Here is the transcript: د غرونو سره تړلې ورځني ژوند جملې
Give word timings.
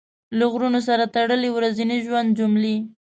د 0.37 0.39
غرونو 0.51 0.79
سره 0.87 1.03
تړلې 1.15 1.49
ورځني 1.53 1.97
ژوند 2.05 2.29
جملې 2.39 2.75